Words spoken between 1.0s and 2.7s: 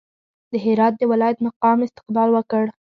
ولایت مقام استقبال وکړ.